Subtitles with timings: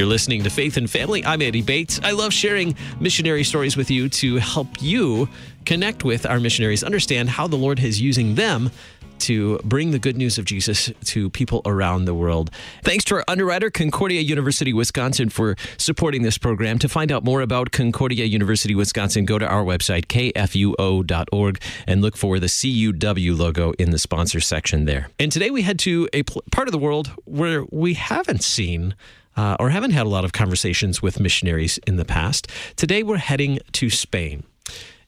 [0.00, 1.22] You're listening to Faith and Family.
[1.26, 2.00] I'm Andy Bates.
[2.02, 5.28] I love sharing missionary stories with you to help you
[5.66, 8.70] connect with our missionaries, understand how the Lord is using them
[9.18, 12.50] to bring the good news of Jesus to people around the world.
[12.82, 16.78] Thanks to our underwriter, Concordia University Wisconsin, for supporting this program.
[16.78, 22.16] To find out more about Concordia University Wisconsin, go to our website, kfuo.org, and look
[22.16, 25.10] for the CUW logo in the sponsor section there.
[25.18, 28.94] And today we head to a part of the world where we haven't seen.
[29.36, 32.48] Uh, or haven't had a lot of conversations with missionaries in the past.
[32.76, 34.44] Today we're heading to Spain.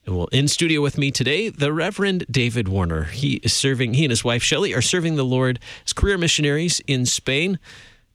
[0.05, 3.05] And well, in studio with me today, the Reverend David Warner.
[3.05, 6.81] He is serving, he and his wife Shelley are serving the Lord as career missionaries
[6.87, 7.59] in Spain.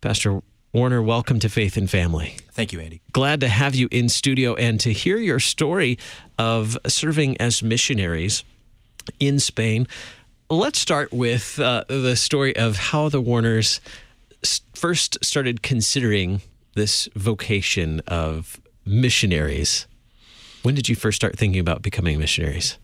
[0.01, 0.41] Pastor
[0.73, 2.35] Warner, welcome to Faith and Family.
[2.51, 3.01] Thank you, Andy.
[3.13, 5.97] Glad to have you in studio and to hear your story
[6.37, 8.43] of serving as missionaries
[9.19, 9.87] in Spain.
[10.49, 13.79] Let's start with uh, the story of how the Warners
[14.73, 16.41] first started considering
[16.75, 19.87] this vocation of missionaries.
[20.63, 22.77] When did you first start thinking about becoming missionaries?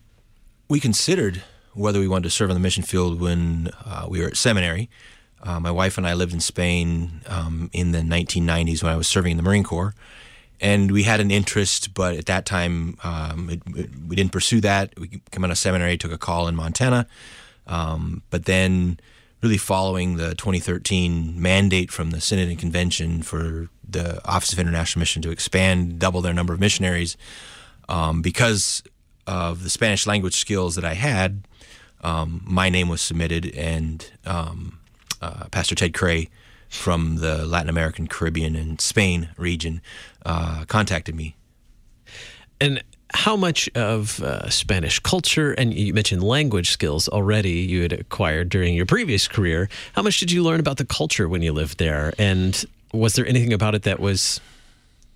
[0.68, 1.42] We considered
[1.74, 4.88] whether we wanted to serve on the mission field when uh, we were at seminary.
[5.42, 9.06] Uh, my wife and I lived in Spain um, in the 1990s when I was
[9.06, 9.94] serving in the Marine Corps.
[10.60, 14.60] And we had an interest, but at that time um, it, it, we didn't pursue
[14.62, 14.98] that.
[14.98, 17.06] We came out of seminary, took a call in Montana.
[17.66, 18.98] Um, but then,
[19.44, 25.00] really following the 2013 mandate from the Synod and Convention for the Office of International
[25.00, 27.18] Mission to expand, double their number of missionaries,
[27.86, 28.82] um, because
[29.26, 31.46] of the Spanish language skills that I had,
[32.00, 34.78] um, my name was submitted, and um,
[35.20, 36.30] uh, Pastor Ted Krey
[36.70, 39.82] from the Latin American, Caribbean, and Spain region
[40.24, 41.36] uh, contacted me.
[42.58, 42.82] And
[43.14, 48.48] how much of uh, Spanish culture, and you mentioned language skills already you had acquired
[48.48, 51.78] during your previous career, how much did you learn about the culture when you lived
[51.78, 52.12] there?
[52.18, 54.40] And was there anything about it that was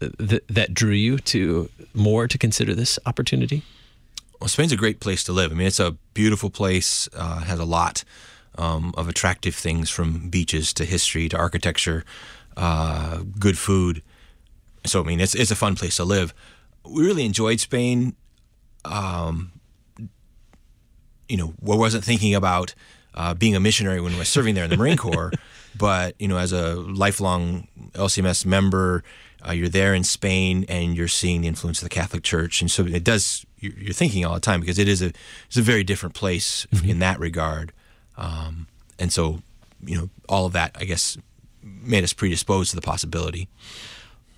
[0.01, 3.63] th- that drew you to more to consider this opportunity?
[4.41, 5.51] Well, Spain's a great place to live.
[5.51, 8.05] I mean, it's a beautiful place, uh, has a lot
[8.57, 12.05] um, of attractive things from beaches to history to architecture,
[12.57, 14.03] uh, good food.
[14.87, 16.33] So, I mean, it's, it's a fun place to live.
[16.85, 18.15] We really enjoyed Spain.
[18.85, 19.53] Um,
[21.29, 22.75] you know, I wasn't thinking about
[23.15, 25.33] uh, being a missionary when I was serving there in the Marine Corps,
[25.77, 29.03] but, you know, as a lifelong LCMS member,
[29.47, 32.71] uh, you're there in Spain and you're seeing the influence of the Catholic Church, and
[32.71, 33.45] so it does.
[33.61, 35.13] You're thinking all the time because it is a
[35.47, 36.89] it's a very different place mm-hmm.
[36.89, 37.73] in that regard,
[38.17, 38.67] um,
[38.99, 39.41] and so
[39.85, 41.17] you know all of that I guess
[41.63, 43.49] made us predisposed to the possibility.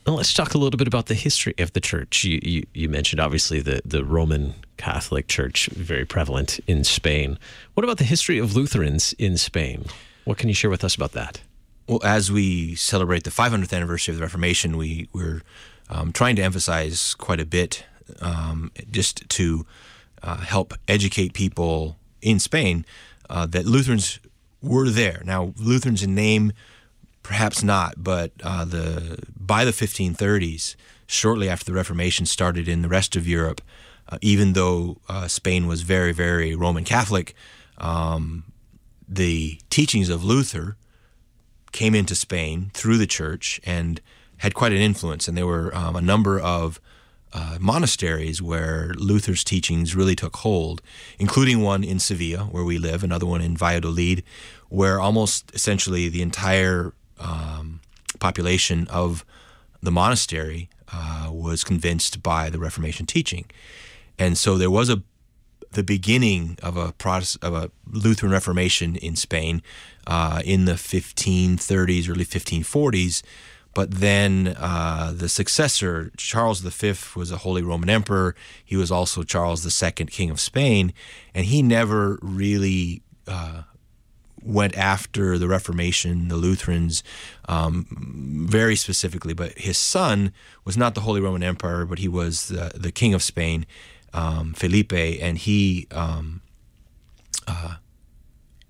[0.07, 2.25] Well, let's talk a little bit about the history of the church.
[2.25, 7.39] You, you, you, mentioned obviously the, the Roman Catholic Church, very prevalent in Spain.
[7.75, 9.85] What about the history of Lutherans in Spain?
[10.25, 11.43] What can you share with us about that?
[11.91, 15.43] well, as we celebrate the 500th anniversary of the Reformation, we, we're
[15.89, 17.85] um, trying to emphasize quite a bit
[18.21, 19.67] um, just to
[20.23, 22.87] uh, help educate people in Spain
[23.29, 24.21] uh, that Lutherans
[24.63, 25.21] were there.
[25.25, 26.53] Now, Lutherans in name,
[27.23, 30.77] perhaps not, but uh, the by the 1530s,
[31.07, 33.61] shortly after the Reformation started in the rest of Europe,
[34.09, 37.35] uh, even though uh, Spain was very, very Roman Catholic,
[37.79, 38.45] um,
[39.09, 40.77] the teachings of Luther
[41.73, 44.01] came into Spain through the church and
[44.39, 45.29] had quite an influence.
[45.29, 46.81] And there were um, a number of
[47.33, 50.83] uh, monasteries where Luther's teachings really took hold,
[51.19, 54.25] including one in Sevilla, where we live, another one in Valladolid,
[54.69, 57.81] where almost essentially the entire um,
[58.19, 59.25] population of
[59.83, 63.47] the monastery uh, was convinced by the Reformation teaching.
[64.19, 65.03] And so there was a
[65.73, 69.63] the beginning of a Protest, of a Lutheran Reformation in Spain
[70.07, 73.23] uh, in the 1530s, early 1540s.
[73.73, 78.35] But then uh, the successor, Charles V, was a Holy Roman Emperor.
[78.65, 80.93] He was also Charles II, King of Spain,
[81.35, 83.63] and he never really uh,
[84.43, 87.03] went after the Reformation, the Lutherans,
[87.49, 87.87] um,
[88.49, 89.35] very specifically.
[89.35, 90.33] But his son
[90.65, 93.67] was not the Holy Roman Emperor, but he was the, the King of Spain,
[94.13, 96.41] um, Felipe, and he um,
[97.47, 97.77] uh,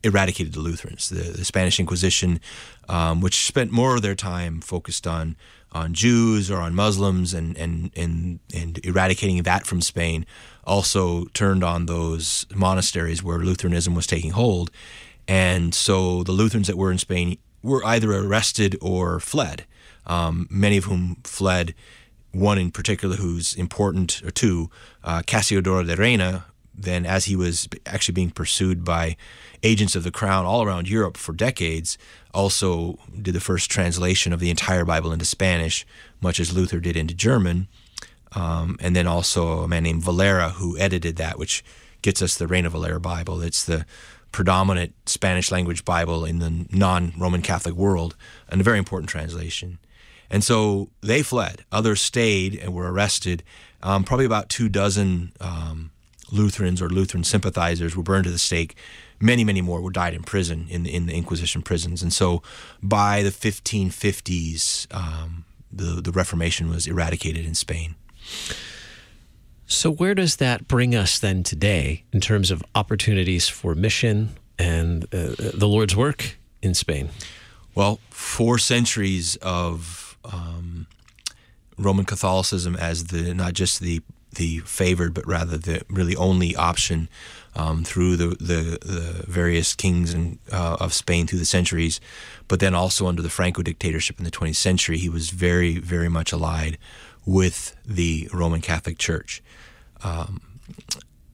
[0.02, 1.08] eradicated the Lutherans.
[1.08, 2.40] The, the Spanish Inquisition,
[2.88, 5.37] um, which spent more of their time focused on
[5.72, 10.26] on Jews or on Muslims and and and and eradicating that from Spain,
[10.64, 14.70] also turned on those monasteries where Lutheranism was taking hold,
[15.31, 19.65] and so the Lutherans that were in Spain were either arrested or fled.
[20.05, 21.73] Um, many of whom fled
[22.32, 24.71] one in particular who's important, or two,
[25.05, 29.17] uh, Cassiodoro de Reina, then, as he was actually being pursued by
[29.62, 31.97] agents of the crown all around Europe for decades,
[32.35, 35.87] also did the first translation of the entire Bible into Spanish,
[36.21, 37.69] much as Luther did into German.
[38.32, 41.62] Um, and then also a man named Valera who edited that, which
[42.03, 43.43] gets us the Reina Valera Bible.
[43.43, 43.87] It's the
[44.32, 48.17] predominant Spanish language Bible in the non Roman Catholic world,
[48.49, 49.79] and a very important translation.
[50.31, 51.65] And so they fled.
[51.73, 53.43] Others stayed and were arrested.
[53.82, 55.91] Um, probably about two dozen um,
[56.31, 58.77] Lutherans or Lutheran sympathizers were burned to the stake.
[59.21, 62.03] Many, many more were died in prison in the, in the Inquisition prisons.
[62.03, 62.43] And so
[62.82, 67.97] by the 1550s, um, the, the Reformation was eradicated in Spain.
[69.70, 75.05] So, where does that bring us then today in terms of opportunities for mission and
[75.14, 77.11] uh, the Lord's work in Spain?
[77.76, 80.88] Well, four centuries of um,
[81.78, 84.02] Roman Catholicism as the not just the
[84.34, 87.08] the favored, but rather the really only option
[87.55, 92.00] um, through the, the, the various kings and, uh, of Spain through the centuries,
[92.46, 96.08] but then also under the Franco dictatorship in the 20th century, he was very, very
[96.08, 96.78] much allied
[97.26, 99.43] with the Roman Catholic Church.
[100.02, 100.41] Um,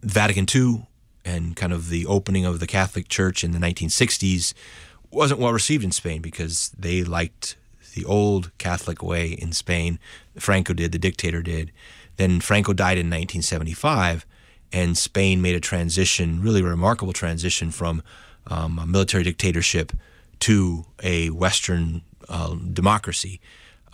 [0.02, 0.86] Vatican II
[1.24, 4.54] and kind of the opening of the Catholic Church in the 1960s
[5.10, 7.56] wasn't well received in Spain because they liked
[7.94, 9.98] the old Catholic way in Spain.
[10.38, 11.72] Franco did, the dictator did.
[12.16, 14.26] Then Franco died in 1975,
[14.72, 18.02] and Spain made a transition, really remarkable transition from
[18.46, 19.92] um, a military dictatorship
[20.40, 23.40] to a Western uh, democracy.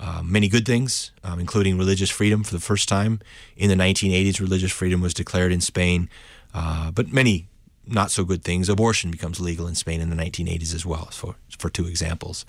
[0.04, 3.20] Uh, many good things, um, including religious freedom for the first time.
[3.56, 6.10] In the 1980s, religious freedom was declared in Spain,
[6.52, 7.46] uh, but many
[7.86, 8.68] not so good things.
[8.68, 12.44] Abortion becomes legal in Spain in the 1980s as well, for, for two examples.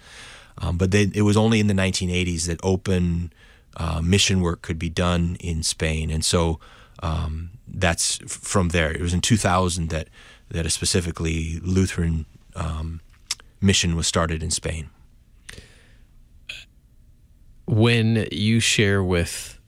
[0.57, 3.31] Um, but they, it was only in the 1980s that open
[3.77, 6.59] uh, mission work could be done in Spain, and so
[7.03, 8.91] um, that's from there.
[8.91, 10.07] It was in 2000 that
[10.49, 13.01] that a specifically Lutheran um,
[13.61, 14.89] mission was started in Spain.
[17.65, 19.59] When you share with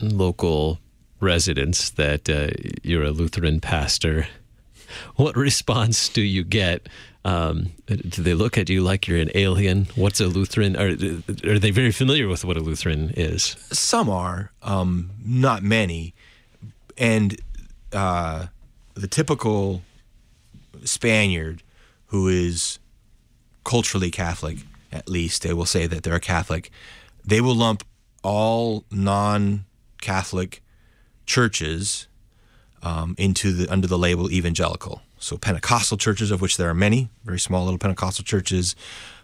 [0.00, 0.78] local
[1.20, 2.48] residents that uh,
[2.82, 4.28] you're a Lutheran pastor,
[5.16, 6.88] what response do you get?
[7.24, 9.88] Um, do they look at you like you're an alien?
[9.96, 10.76] What's a Lutheran?
[10.76, 10.88] Are,
[11.50, 13.56] are they very familiar with what a Lutheran is?
[13.70, 16.14] Some are, um, not many.
[16.96, 17.38] And
[17.92, 18.46] uh,
[18.94, 19.82] the typical
[20.84, 21.62] Spaniard
[22.06, 22.78] who is
[23.64, 24.58] culturally Catholic,
[24.90, 26.70] at least, they will say that they're a Catholic,
[27.28, 27.84] they will lump
[28.22, 29.66] all non
[30.00, 30.62] Catholic
[31.26, 32.06] churches
[32.82, 35.02] um, into the under the label evangelical.
[35.18, 38.74] So Pentecostal churches, of which there are many, very small little Pentecostal churches,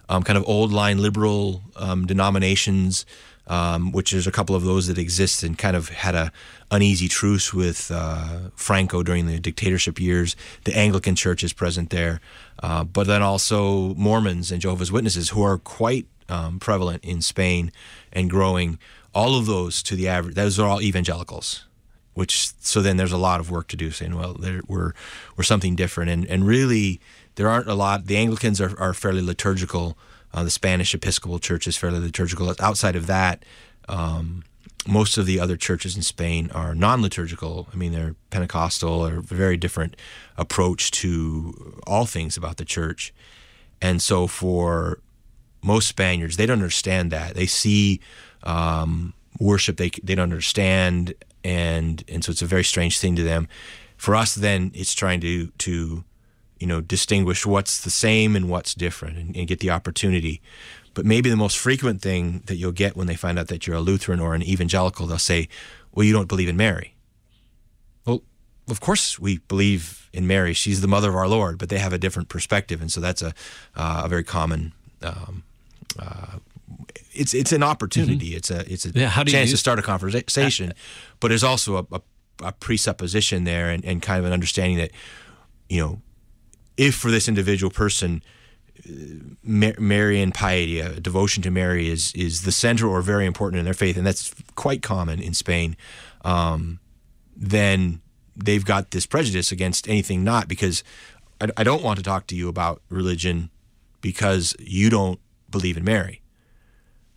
[0.09, 3.07] um, kind of old line liberal um, denominations,
[3.47, 6.33] um, which there's a couple of those that exist and kind of had a
[6.71, 10.37] uneasy truce with uh, Franco during the dictatorship years.
[10.65, 12.21] The Anglican Church is present there,
[12.63, 17.73] uh, but then also Mormons and Jehovah's Witnesses, who are quite um, prevalent in Spain
[18.13, 18.79] and growing.
[19.15, 21.67] All of those to the average, those are all evangelicals
[22.15, 24.37] which so then there's a lot of work to do saying well
[24.67, 24.95] we're
[25.37, 26.11] we're something different.
[26.11, 27.01] And and really
[27.35, 29.99] there aren't a lot the anglicans are, are fairly liturgical.
[30.33, 32.53] Uh, the spanish episcopal church is fairly liturgical.
[32.61, 33.45] Outside of that
[33.89, 34.45] um,
[34.87, 37.69] most of the other churches in spain are non-liturgical.
[37.73, 39.97] I mean they're pentecostal or very different
[40.37, 43.13] approach to all things about the church.
[43.83, 45.01] And so for
[45.65, 48.01] most spaniards they don't understand that they see
[48.43, 53.23] um, worship they, they don't understand and and so it's a very strange thing to
[53.23, 53.47] them.
[53.97, 56.05] For us, then it's trying to to
[56.59, 60.41] you know distinguish what's the same and what's different, and, and get the opportunity.
[60.95, 63.77] But maybe the most frequent thing that you'll get when they find out that you're
[63.77, 65.49] a Lutheran or an evangelical, they'll say,
[65.93, 66.95] "Well, you don't believe in Mary."
[68.07, 68.23] Well,
[68.69, 70.55] of course we believe in Mary.
[70.55, 73.23] She's the mother of our Lord, but they have a different perspective, and so that's
[73.23, 73.35] a
[73.77, 75.45] uh, a very common um,
[75.99, 76.39] uh,
[77.13, 78.31] it's it's an opportunity.
[78.31, 78.37] Mm-hmm.
[78.37, 80.75] It's a it's a yeah, chance to start a conversation, uh,
[81.21, 82.01] but there's also a, a,
[82.43, 84.91] a, presupposition there and, and kind of an understanding that
[85.69, 86.01] you know
[86.77, 88.23] if for this individual person
[88.89, 88.93] uh,
[89.43, 93.75] Marian piety, a devotion to Mary is is the center or very important in their
[93.75, 95.77] faith, and that's quite common in Spain.
[96.25, 96.81] Um,
[97.37, 98.01] then
[98.37, 100.83] they've got this prejudice against anything not because
[101.41, 103.51] I, I don't want to talk to you about religion
[104.01, 105.21] because you don't
[105.59, 106.21] believe in Mary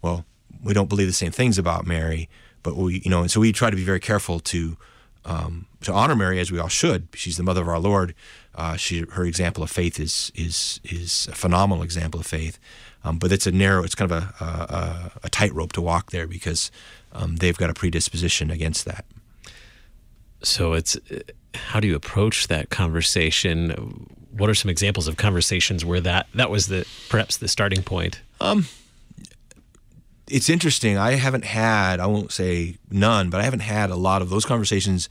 [0.01, 0.25] well,
[0.63, 2.29] we don't believe the same things about Mary,
[2.63, 4.77] but we, you know, and so we try to be very careful to
[5.25, 7.09] um, to honor Mary as we all should.
[7.13, 8.15] She's the mother of our Lord.
[8.55, 12.59] Uh, she, her example of faith is is is a phenomenal example of faith.
[13.03, 16.27] Um, but it's a narrow, it's kind of a, a, a tightrope to walk there
[16.27, 16.71] because
[17.13, 19.05] um, they've got a predisposition against that.
[20.41, 20.97] So it's
[21.53, 24.07] how do you approach that conversation?
[24.31, 28.21] What are some examples of conversations where that that was the perhaps the starting point?
[28.39, 28.67] Um,
[30.29, 30.97] it's interesting.
[30.97, 34.45] I haven't had I won't say none, but I haven't had a lot of those
[34.45, 35.09] conversations.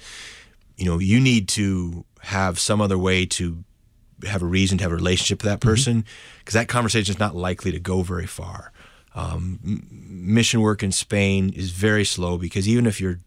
[0.77, 3.65] You know, you need to have some other way to
[4.27, 5.69] have a reason to have a relationship with that mm-hmm.
[5.69, 6.05] person
[6.39, 6.63] because mm-hmm.
[6.63, 8.73] that conversation is not likely to go very far.
[9.15, 9.59] Um,
[9.91, 13.21] mission work in Spain is very slow because even if you're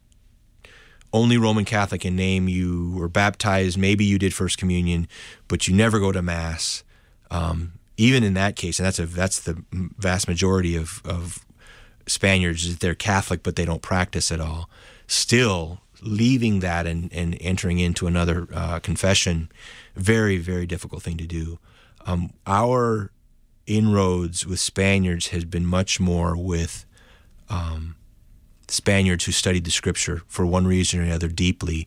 [1.12, 5.08] only Roman Catholic in name, you were baptized, maybe you did First Communion,
[5.48, 6.84] but you never go to Mass.
[7.32, 11.46] Um, even in that case, and that's a that's the vast majority of, of
[12.08, 14.70] Spaniards, they're Catholic, but they don't practice at all.
[15.06, 19.51] Still, leaving that and, and entering into another uh, confession,
[19.96, 21.60] very, very difficult thing to do.
[22.06, 23.12] Um, our
[23.68, 26.86] inroads with Spaniards has been much more with
[27.50, 27.98] um,
[28.70, 31.86] Spaniards who studied the scripture for one reason or another deeply.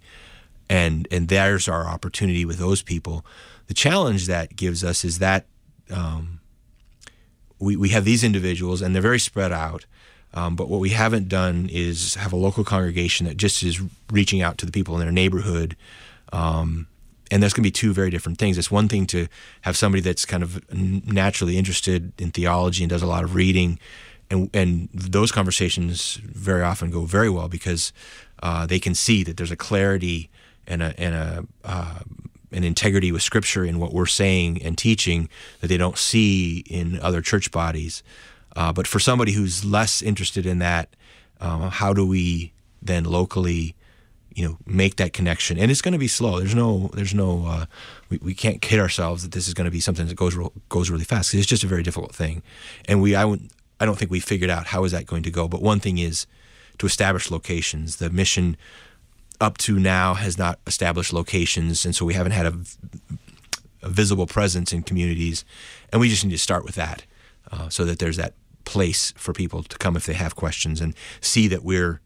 [0.69, 3.25] And, and there's our opportunity with those people.
[3.69, 5.47] The challenge that gives us is that
[5.93, 6.41] um,
[7.59, 9.87] we, we have these individuals and they're very spread out.
[10.35, 13.81] Um, but what we haven't done is have a local congregation that just is
[14.11, 15.77] reaching out to the people in their neighborhood.
[16.33, 16.87] Um,
[17.31, 18.57] and that's going to be two very different things.
[18.57, 19.27] It's one thing to
[19.63, 23.79] have somebody that's kind of naturally interested in theology and does a lot of reading
[24.33, 27.93] and and those conversations very often go very well because
[28.43, 30.31] uh, they can see that there's a clarity
[30.67, 32.01] and a and a uh,
[32.53, 35.29] an integrity with Scripture in what we're saying and teaching
[35.61, 38.03] that they don't see in other church bodies.
[38.55, 40.95] Uh, but for somebody who's less interested in that,
[41.41, 43.75] um, how do we then locally,
[44.35, 45.59] you know, make that connection?
[45.59, 46.39] And it's going to be slow.
[46.39, 47.67] There's no, there's no, uh,
[48.11, 50.37] we, we can't kid ourselves that this is going to be something that goes
[50.69, 51.35] goes really fast.
[51.35, 52.43] It's just a very difficult thing,
[52.87, 55.31] and we I would I don't think we figured out how is that going to
[55.31, 55.49] go.
[55.49, 56.27] But one thing is
[56.79, 57.97] to establish locations.
[57.97, 58.57] The mission
[59.43, 62.55] up to now has not established locations, and so we haven't had a,
[63.83, 65.45] a visible presence in communities,
[65.93, 67.05] and we just need to start with that,
[67.51, 68.35] uh, so that there's that
[68.65, 72.01] place for people to come if they have questions and see that we're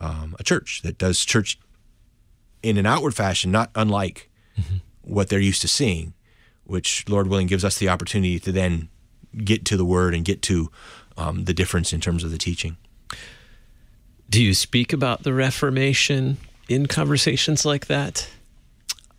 [0.00, 1.58] um, a church that does church
[2.62, 4.28] in an outward fashion, not unlike
[4.58, 4.78] mm-hmm.
[5.02, 6.12] what they're used to seeing,
[6.64, 8.88] which Lord willing gives us the opportunity to then
[9.44, 10.70] get to the Word and get to
[11.16, 12.76] um, the difference in terms of the teaching.
[14.28, 16.36] Do you speak about the Reformation
[16.70, 18.30] in conversations like that?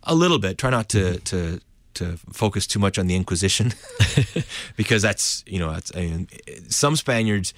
[0.02, 0.58] A little bit.
[0.58, 1.60] Try not to to
[1.94, 3.72] to focus too much on the Inquisition,
[4.76, 6.28] because that's you know that's I mean,
[6.68, 7.54] some Spaniards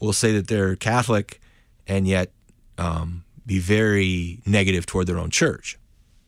[0.00, 1.40] will say that they're Catholic
[1.86, 2.30] and yet
[2.76, 5.78] um, be very negative toward their own church,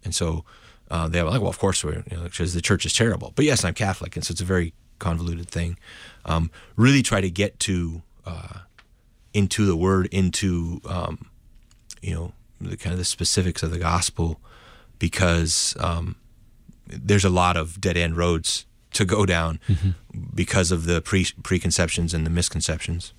[0.05, 0.45] and so
[0.91, 3.33] uh, they're like, well, of course we're you know, because the church is terrible.
[3.35, 5.77] But yes, I'm Catholic, and so it's a very convoluted thing.
[6.25, 8.61] Um, really try to get to uh,
[9.35, 11.27] into the word, into um,
[12.01, 14.41] you know the kind of the specifics of the gospel,
[14.99, 16.17] because um,
[16.87, 19.91] there's a lot of dead end roads to go down mm-hmm.
[20.35, 23.13] because of the pre- preconceptions and the misconceptions.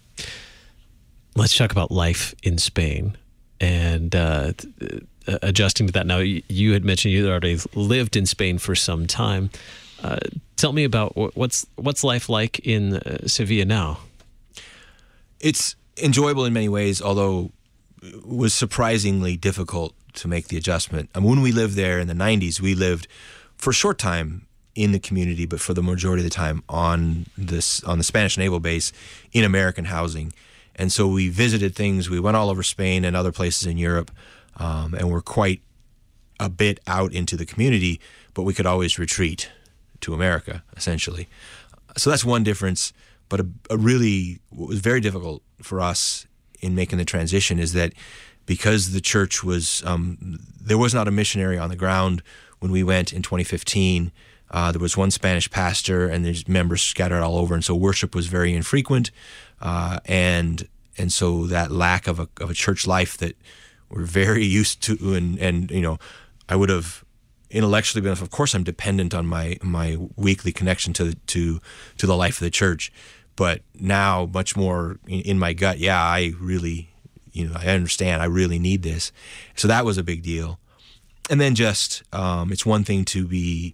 [1.36, 3.18] Let's talk about life in Spain
[3.60, 4.52] and uh,
[5.42, 6.06] adjusting to that.
[6.06, 9.50] Now, you had mentioned you had already lived in Spain for some time.
[10.04, 10.18] Uh,
[10.58, 14.00] tell me about what's what's life like in uh, Sevilla now.
[15.40, 17.52] It's enjoyable in many ways, although
[18.26, 21.10] was surprisingly difficult to make the adjustment.
[21.14, 23.08] And when we lived there in the '90s, we lived
[23.56, 27.26] for a short time in the community, but for the majority of the time on
[27.38, 28.92] this on the Spanish naval base
[29.32, 30.34] in American housing.
[30.76, 32.10] And so we visited things.
[32.10, 34.12] We went all over Spain and other places in Europe,
[34.58, 35.62] um, and we're quite
[36.40, 38.00] a bit out into the community.
[38.34, 39.52] But we could always retreat
[40.02, 41.28] to America, essentially.
[41.98, 42.94] So that's one difference.
[43.28, 46.26] But a, a really, what was very difficult for us
[46.62, 47.94] in making the transition is that
[48.46, 52.24] because the church was, um, there was not a missionary on the ground
[52.60, 54.12] when we went in 2015.
[54.50, 58.14] Uh, there was one Spanish pastor, and there's members scattered all over, and so worship
[58.14, 59.12] was very infrequent,
[59.62, 63.38] uh, and and so that lack of a of a church life that
[63.90, 65.98] we're very used to, and and you know,
[66.50, 67.06] I would have
[67.50, 71.62] intellectually, but of course I'm dependent on my my weekly connection to to
[71.98, 72.92] to the life of the church.
[73.42, 76.90] But now, much more in, in my gut, yeah, I really,
[77.32, 78.22] you know, I understand.
[78.22, 79.12] I really need this.
[79.56, 80.60] So that was a big deal.
[81.28, 83.74] And then just, um, it's one thing to be,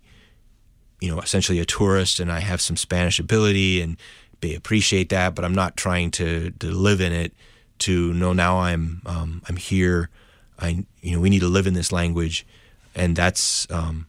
[1.02, 3.98] you know, essentially a tourist, and I have some Spanish ability, and
[4.40, 5.36] they appreciate that.
[5.36, 7.34] But I'm not trying to to live in it.
[7.80, 10.10] To know now I'm um, I'm here.
[10.58, 12.46] I you know we need to live in this language
[12.96, 14.08] and that's um,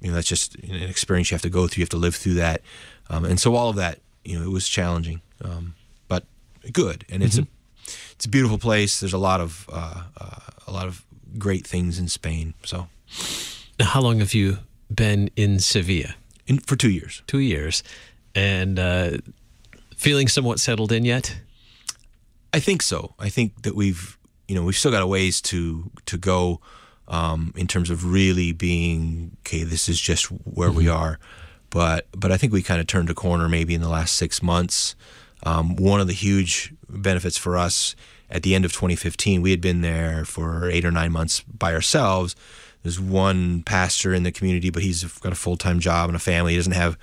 [0.00, 1.80] you know that's just an experience you have to go through.
[1.80, 2.62] You have to live through that,
[3.10, 5.74] um, and so all of that, you know, it was challenging, um,
[6.08, 6.24] but
[6.72, 7.04] good.
[7.10, 7.44] And it's mm-hmm.
[7.44, 9.00] a it's a beautiful place.
[9.00, 11.04] There's a lot of uh, uh, a lot of
[11.38, 12.54] great things in Spain.
[12.64, 12.88] So,
[13.78, 14.58] Now, how long have you
[14.94, 16.14] been in Sevilla?
[16.46, 17.22] in, for two years.
[17.26, 17.82] Two years,
[18.34, 19.18] and uh,
[19.96, 21.36] feeling somewhat settled in yet?
[22.52, 23.14] I think so.
[23.18, 26.60] I think that we've you know we've still got a ways to to go
[27.08, 29.64] um, in terms of really being okay.
[29.64, 31.18] This is just where we are,
[31.72, 34.42] but but I think we kind of turned a corner maybe in the last six
[34.42, 34.94] months.
[35.42, 37.96] Um, one of the huge benefits for us
[38.30, 41.74] at the end of 2015, we had been there for eight or nine months by
[41.74, 42.36] ourselves.
[42.82, 46.20] There's one pastor in the community, but he's got a full time job and a
[46.20, 46.52] family.
[46.52, 46.98] He doesn't have.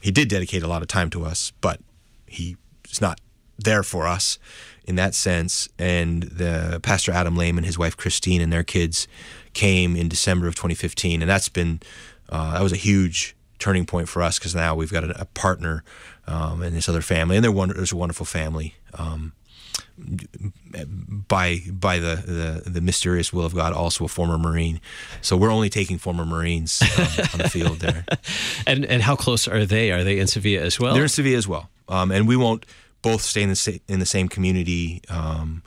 [0.00, 1.80] He did dedicate a lot of time to us, but
[2.26, 2.56] he's
[3.00, 3.20] not
[3.58, 4.38] there for us
[4.84, 5.68] in that sense.
[5.78, 9.06] And the pastor Adam Lehman, his wife Christine, and their kids
[9.54, 11.80] came in December of 2015, and that's been
[12.28, 15.24] uh, that was a huge turning point for us because now we've got a, a
[15.26, 15.84] partner
[16.26, 18.74] um, and this other family, and they're one, there's a wonderful family.
[18.94, 19.32] Um,
[21.28, 24.80] by by the, the the mysterious will of God, also a former Marine.
[25.20, 28.04] So we're only taking former Marines um, on the field there.
[28.66, 29.90] And and how close are they?
[29.90, 30.94] Are they in Sevilla as well?
[30.94, 32.66] They're in Sevilla as well, um, and we won't
[33.02, 35.62] both stay in the sa- in the same community um,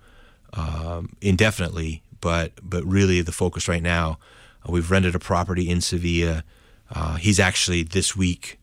[0.54, 2.04] um, indefinitely.
[2.20, 4.20] But but really, the focus right now,
[4.68, 6.44] uh, we've rented a property in Sevilla.
[6.92, 8.60] Uh, he's actually this week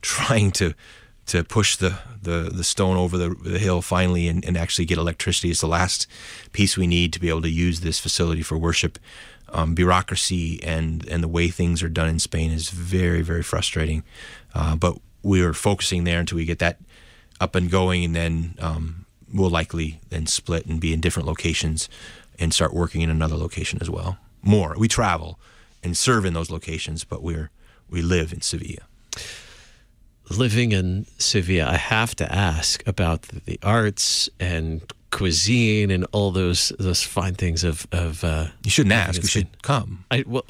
[0.00, 0.74] trying to
[1.24, 4.98] to push the, the, the stone over the, the hill finally and, and actually get
[4.98, 5.50] electricity.
[5.50, 6.08] It's the last
[6.52, 8.98] piece we need to be able to use this facility for worship.
[9.54, 14.02] Um, bureaucracy and, and the way things are done in Spain is very, very frustrating.
[14.54, 16.78] Uh, but we are focusing there until we get that
[17.40, 21.88] up and going, and then um, we'll likely then split and be in different locations
[22.38, 24.18] and start working in another location as well.
[24.42, 24.74] More.
[24.76, 25.38] We travel
[25.82, 27.50] and serve in those locations, but we're
[27.92, 28.86] we live in Sevilla
[30.38, 34.80] living in Sevilla, I have to ask about the arts and
[35.10, 38.24] cuisine and all those those fine things of of.
[38.24, 39.22] Uh, you shouldn't ask.
[39.22, 40.04] You should come.
[40.10, 40.44] I well,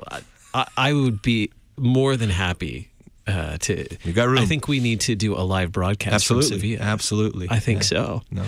[0.55, 2.89] I, I would be more than happy
[3.27, 3.87] uh, to.
[4.05, 4.39] You got room.
[4.39, 6.81] I think we need to do a live broadcast Absolutely, from Sevilla.
[6.83, 7.47] absolutely.
[7.51, 7.87] I think Yeah.
[7.87, 8.23] so.
[8.31, 8.45] No,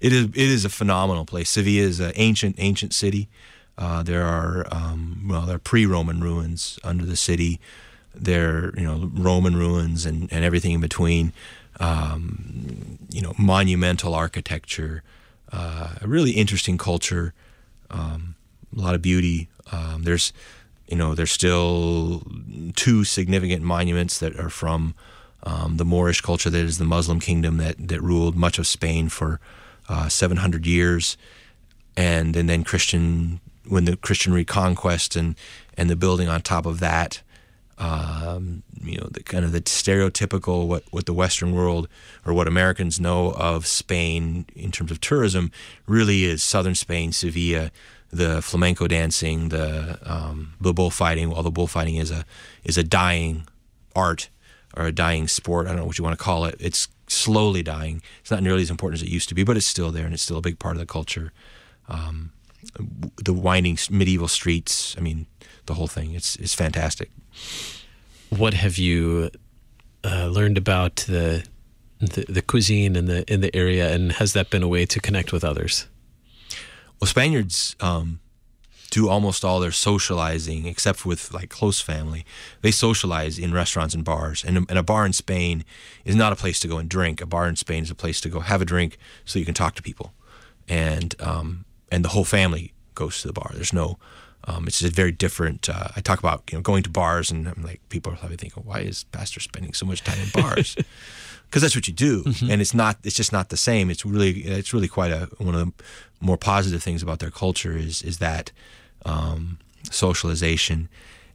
[0.00, 0.24] it is.
[0.26, 1.50] It is a phenomenal place.
[1.50, 3.28] Sevilla is an ancient, ancient city.
[3.78, 7.60] Uh, there are um, well, there are pre-Roman ruins under the city.
[8.16, 11.32] There, you know, Roman ruins and, and everything in between.
[11.78, 15.02] Um, you know, monumental architecture,
[15.52, 17.34] uh, a really interesting culture,
[17.90, 18.34] um,
[18.74, 19.48] a lot of beauty.
[19.70, 20.32] Um, there's,
[20.88, 22.22] you know, there's still
[22.76, 24.94] two significant monuments that are from
[25.42, 29.08] um, the Moorish culture that is the Muslim kingdom that, that ruled much of Spain
[29.08, 29.40] for
[29.88, 31.16] uh, 700 years,
[31.96, 35.36] and and then Christian when the Christian reconquest and
[35.76, 37.22] and the building on top of that,
[37.78, 41.88] um, you know, the kind of the stereotypical what what the Western world
[42.24, 45.50] or what Americans know of Spain in terms of tourism
[45.86, 47.70] really is southern Spain, Sevilla,
[48.10, 51.30] the flamenco dancing, the um, the bullfighting.
[51.30, 52.24] The bullfighting is a
[52.64, 53.46] is a dying
[53.94, 54.28] art
[54.76, 56.56] or a dying sport, I don't know what you want to call it.
[56.60, 58.02] It's slowly dying.
[58.20, 60.12] It's not nearly as important as it used to be, but it's still there and
[60.12, 61.32] it's still a big part of the culture.
[61.88, 62.32] Um,
[63.24, 64.94] the winding medieval streets.
[64.98, 65.26] I mean,
[65.66, 66.14] the whole thing.
[66.14, 67.10] It's it's fantastic.
[68.30, 69.30] What have you
[70.04, 71.44] uh, learned about the,
[72.00, 75.00] the the cuisine in the in the area, and has that been a way to
[75.00, 75.86] connect with others?
[77.00, 78.20] Well, Spaniards um,
[78.90, 82.24] do almost all their socializing, except with like close family.
[82.62, 84.44] They socialize in restaurants and bars.
[84.44, 85.64] And, and a bar in Spain
[86.04, 87.20] is not a place to go and drink.
[87.20, 89.54] A bar in Spain is a place to go have a drink so you can
[89.54, 90.14] talk to people.
[90.68, 93.50] And um, and the whole family goes to the bar.
[93.54, 93.98] There's no.
[94.46, 95.68] Um, it's a very different.
[95.68, 98.36] Uh, I talk about you know going to bars, and I'm like people are probably
[98.36, 100.76] thinking, why is Pastor spending so much time in bars?
[101.48, 102.98] Because that's what you do, and it's not.
[103.04, 103.88] It's just not the same.
[103.88, 104.40] It's really.
[104.40, 105.72] It's really quite a one of the
[106.20, 108.50] more positive things about their culture is is that
[109.04, 109.58] um,
[109.90, 110.88] socialization,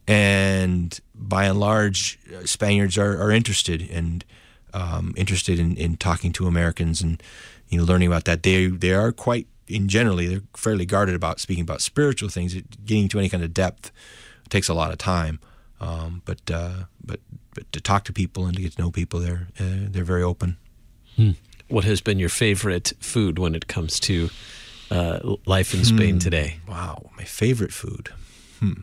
[0.06, 4.22] and by and large, uh, Spaniards are, are interested and
[4.74, 7.22] um, interested in, in talking to Americans and
[7.68, 8.42] you know learning about that.
[8.42, 12.54] They they are quite in generally they're fairly guarded about speaking about spiritual things.
[12.84, 13.90] Getting to any kind of depth
[14.48, 15.40] takes a lot of time,
[15.80, 17.20] um, but uh, but
[17.54, 20.22] but to talk to people and to get to know people, they're uh, they're very
[20.22, 20.56] open.
[21.68, 24.30] What has been your favorite food when it comes to
[24.90, 26.58] uh, life in Spain today?
[26.68, 28.10] Wow, my favorite food.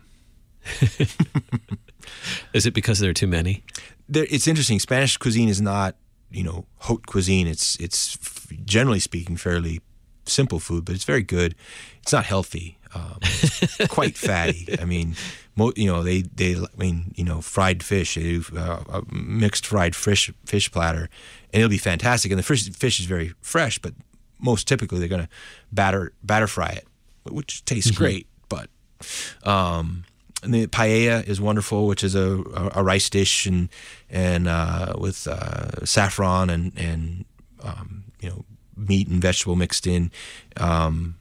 [2.54, 3.64] Is it because there are too many?
[4.10, 4.80] there, it's interesting.
[4.80, 5.96] Spanish cuisine is not,
[6.32, 7.48] you know, haute cuisine.
[7.48, 8.18] It's it's
[8.66, 9.82] generally speaking fairly
[10.30, 11.56] simple food, but it's very good.
[12.02, 12.78] It's not healthy.
[12.96, 14.68] Um, it's quite fatty.
[14.82, 15.16] I mean,
[15.56, 18.16] mo- you know, they they I mean, you know, fried fish.
[18.16, 21.10] They do uh, a mixed fried fish fish platter,
[21.54, 22.32] and it'll be fantastic.
[22.32, 23.94] And the fish fish is very fresh, but
[24.40, 25.30] most typically they're going to
[25.72, 26.88] batter batter fry it,
[27.32, 28.04] which tastes Mm-hmm.
[28.04, 28.28] great.
[28.50, 28.70] But
[29.44, 30.06] um,
[30.42, 33.70] and the paella is wonderful, which is a, a, a rice dish and
[34.10, 37.26] and uh, with uh, saffron and and
[37.62, 38.46] um, you know
[38.88, 40.12] meat and vegetable mixed in.
[40.58, 41.16] Um,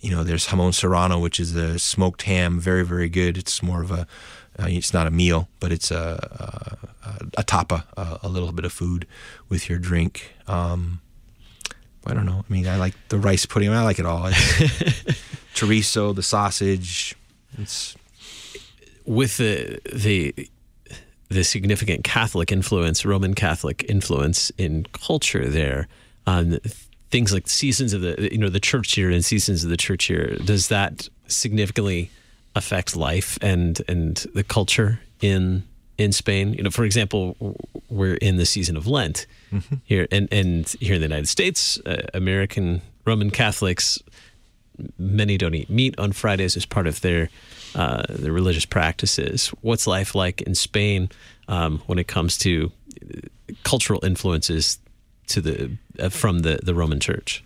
[0.00, 3.38] you know, there's jamon serrano, which is a smoked ham, very very good.
[3.38, 4.06] It's more of a
[4.58, 8.64] uh, it's not a meal, but it's a a, a tapa, a, a little bit
[8.64, 9.06] of food
[9.48, 10.34] with your drink.
[10.46, 11.00] Um,
[12.06, 12.44] I don't know.
[12.48, 13.70] I mean, I like the rice pudding.
[13.70, 14.24] I like it all.
[15.54, 17.16] Chorizo, the sausage.
[17.56, 17.96] It's
[19.06, 20.34] with the the
[21.28, 25.88] the significant Catholic influence, Roman Catholic influence in culture there,
[26.26, 26.58] um,
[27.10, 30.10] things like seasons of the you know the church year and seasons of the church
[30.10, 30.36] year.
[30.44, 32.10] Does that significantly
[32.54, 35.64] affect life and and the culture in
[35.98, 36.54] in Spain?
[36.54, 37.56] You know, for example,
[37.88, 39.26] we're in the season of Lent
[39.84, 44.02] here, and and here in the United States, uh, American Roman Catholics
[44.98, 47.28] many don't eat meat on Fridays as part of their
[47.74, 49.48] uh, their religious practices.
[49.60, 51.10] What's life like in Spain
[51.48, 52.70] um, when it comes to
[53.02, 53.20] uh,
[53.62, 54.78] cultural influences
[55.28, 55.76] to the
[56.10, 57.44] from the the Roman Church?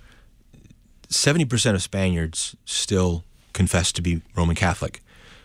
[1.08, 5.00] seventy percent of Spaniards still confess to be Roman Catholic,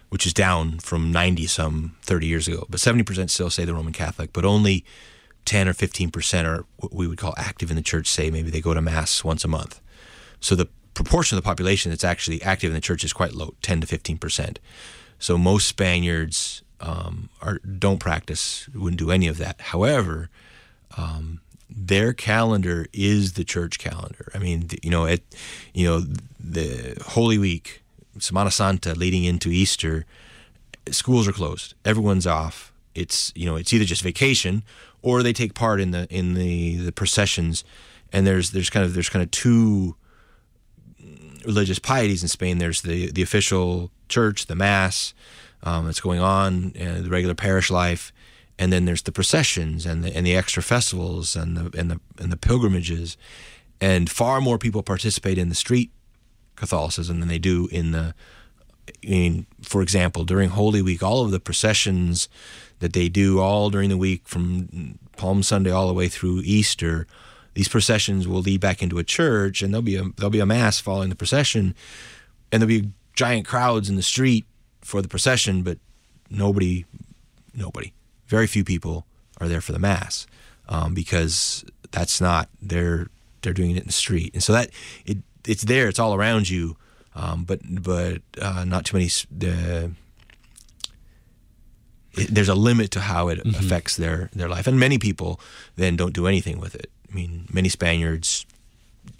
[0.10, 2.66] which is down from ninety some thirty years ago.
[2.70, 4.84] But seventy percent still say they're Roman Catholic, but only
[5.46, 8.08] ten or fifteen percent are what we would call active in the church.
[8.08, 9.80] Say maybe they go to mass once a month.
[10.40, 13.54] So the proportion of the population that's actually active in the church is quite low,
[13.62, 14.60] ten to fifteen percent.
[15.20, 19.62] So most Spaniards um, are don't practice, wouldn't do any of that.
[19.62, 20.30] However,
[20.98, 21.40] um,
[21.76, 24.32] their calendar is the church calendar.
[24.34, 25.24] I mean, you know, it,
[25.74, 26.04] you know,
[26.40, 27.84] the Holy Week,
[28.18, 30.06] Semana Santa, leading into Easter,
[30.92, 31.74] schools are closed.
[31.84, 32.72] Everyone's off.
[32.94, 34.64] It's you know, it's either just vacation
[35.02, 37.64] or they take part in the in the the processions.
[38.12, 39.96] And there's there's kind of there's kind of two
[41.46, 42.60] religious pieties in Spain.
[42.60, 45.14] There's the the official church, the mass
[45.64, 48.14] um, that's going on, and the regular parish life,
[48.60, 52.00] and then there's the processions and the and the extra festivals and the and the
[52.20, 53.18] and the pilgrimages,
[53.82, 55.92] and far more people participate in the street
[56.56, 58.14] Catholicism than they do in the.
[58.88, 62.28] I mean, for example, during Holy Week, all of the processions
[62.80, 67.08] that they do all during the week from Palm Sunday all the way through Easter,
[67.54, 70.46] these processions will lead back into a church, and there'll be a there'll be a
[70.46, 71.76] mass following the procession,
[72.52, 74.46] and there'll be giant crowds in the street
[74.82, 75.78] for the procession, but
[76.30, 76.86] nobody,
[77.56, 77.94] nobody,
[78.28, 79.06] very few people
[79.40, 80.28] are there for the mass
[80.70, 83.08] um, because that's not they're
[83.42, 84.70] they're doing it in the street, and so that
[85.06, 86.78] it it's there, it's all around you,
[87.16, 89.10] um, but but uh, not too many.
[92.16, 95.40] it, there's a limit to how it affects their their life, and many people
[95.76, 96.90] then don't do anything with it.
[97.12, 98.46] I mean, many Spaniards,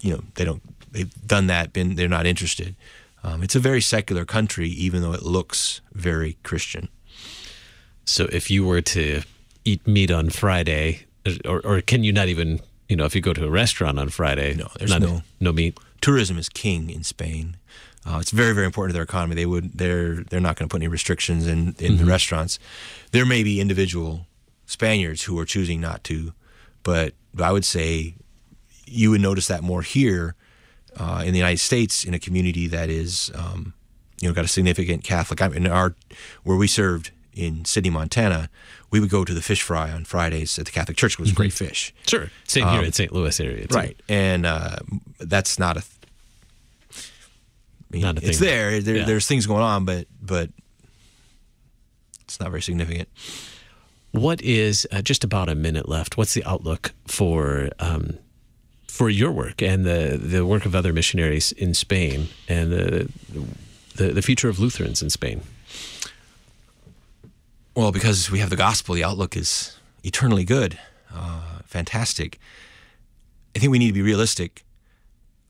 [0.00, 2.74] you know, they don't they've done that, been they're not interested.
[3.22, 6.88] Um, it's a very secular country, even though it looks very Christian.
[8.04, 9.22] So if you were to
[9.64, 11.06] eat meat on Friday,
[11.44, 14.08] or, or can you not even you know if you go to a restaurant on
[14.10, 14.54] Friday?
[14.54, 15.78] No, there's not- no- no meat.
[16.00, 17.56] tourism is king in Spain.
[18.06, 19.34] Uh, it's very, very important to their economy.
[19.34, 22.58] They would, they're, they're not going to put any restrictions in, in the restaurants.
[23.12, 24.26] There may be individual
[24.66, 26.34] Spaniards who are choosing not to,
[26.82, 28.16] but I would say
[28.86, 30.34] you would notice that more here
[30.98, 33.72] uh, in the United States in a community that is, um,
[34.20, 35.40] you know, got a significant Catholic.
[35.40, 35.94] I mean, our
[36.42, 38.48] where we served in Sidney, Montana,
[38.90, 41.14] we would go to the fish fry on Fridays at the Catholic Church.
[41.14, 41.92] It was great fish.
[42.06, 43.12] Sure, same here in St.
[43.12, 43.66] Louis area.
[43.66, 43.74] too.
[43.76, 44.76] Um, Right, and uh,
[45.18, 45.80] that's not a.
[45.80, 45.90] th-
[46.92, 48.48] I mean, Not a it's thing.
[48.48, 48.80] there.
[48.80, 49.04] there Yeah.
[49.04, 50.50] There's things going on, but but
[52.22, 53.08] it's not very significant.
[54.12, 56.16] What is uh, just about a minute left?
[56.16, 58.18] What's the outlook for um,
[58.88, 63.08] for your work and the the work of other missionaries in Spain and the
[63.96, 65.42] the, the future of Lutherans in Spain?
[67.76, 70.78] Well, because we have the gospel, the outlook is eternally good,
[71.12, 72.38] uh, fantastic.
[73.56, 74.64] I think we need to be realistic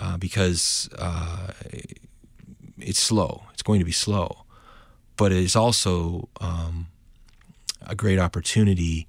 [0.01, 1.53] uh, because uh,
[2.79, 3.43] it's slow.
[3.53, 4.45] It's going to be slow,
[5.19, 6.87] but it is also um,
[7.83, 9.07] a great opportunity.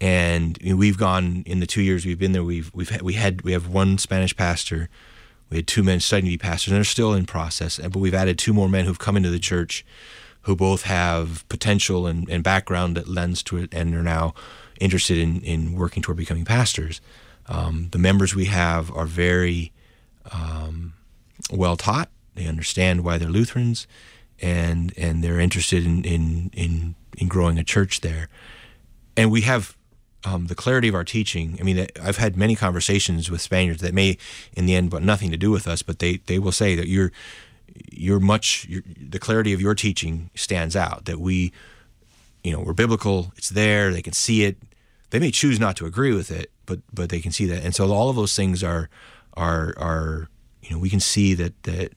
[0.00, 2.44] And we've gone in the two years we've been there.
[2.44, 4.88] We've we've had, we had we have one Spanish pastor.
[5.50, 7.78] We had two men studying to be pastors, and they're still in process.
[7.78, 9.84] But we've added two more men who've come into the church,
[10.42, 14.34] who both have potential and, and background that lends to it, and are now
[14.80, 17.00] interested in in working toward becoming pastors.
[17.46, 19.72] Um, the members we have are very
[20.32, 20.94] um,
[21.50, 22.10] well taught.
[22.34, 23.86] They understand why they're Lutherans,
[24.40, 28.28] and and they're interested in in in, in growing a church there.
[29.16, 29.76] And we have
[30.24, 31.56] um, the clarity of our teaching.
[31.60, 34.18] I mean, I've had many conversations with Spaniards that may,
[34.52, 35.82] in the end, but nothing to do with us.
[35.82, 37.12] But they, they will say that you're
[37.90, 41.04] you're much you're, the clarity of your teaching stands out.
[41.06, 41.52] That we,
[42.42, 43.32] you know, we're biblical.
[43.36, 43.92] It's there.
[43.92, 44.56] They can see it.
[45.10, 47.64] They may choose not to agree with it, but but they can see that.
[47.64, 48.88] And so all of those things are
[49.34, 50.28] are are
[50.62, 51.92] you know we can see that that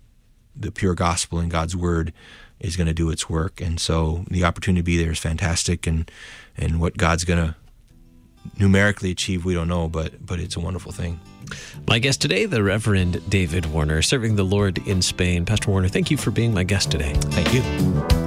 [0.56, 2.14] the pure gospel and God's word
[2.60, 3.60] is going to do its work.
[3.60, 5.88] And so the opportunity to be there is fantastic.
[5.88, 6.10] And
[6.58, 7.56] and what God's going to
[8.58, 11.20] numerically achieve, we don't know, but but it's a wonderful thing.
[11.88, 15.46] My guest today, the Reverend David Warner, serving the Lord in Spain.
[15.46, 17.14] Pastor Warner, thank you for being my guest today.
[17.16, 18.21] Thank you.